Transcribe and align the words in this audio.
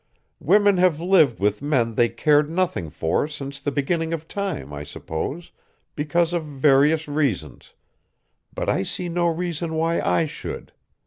Women 0.39 0.77
have 0.77 0.99
lived 0.99 1.39
with 1.39 1.61
men 1.61 1.93
they 1.93 2.09
cared 2.09 2.49
nothing 2.49 2.89
for 2.89 3.27
since 3.27 3.59
the 3.59 3.71
beginning 3.71 4.13
of 4.13 4.27
time, 4.27 4.73
I 4.73 4.81
suppose, 4.81 5.51
because 5.95 6.33
of 6.33 6.43
various 6.43 7.07
reasons 7.07 7.75
but 8.51 8.67
I 8.67 8.81
see 8.81 9.09
no 9.09 9.27
reason 9.27 9.75
why 9.75 9.99
I 10.01 10.25
should. 10.25 10.71